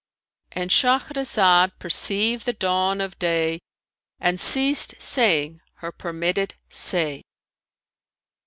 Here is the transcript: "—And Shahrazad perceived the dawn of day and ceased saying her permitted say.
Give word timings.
"—And 0.53 0.71
Shahrazad 0.71 1.73
perceived 1.77 2.45
the 2.47 2.53
dawn 2.53 3.01
of 3.01 3.19
day 3.19 3.59
and 4.19 4.39
ceased 4.39 4.95
saying 4.97 5.61
her 5.75 5.91
permitted 5.91 6.55
say. 6.69 7.21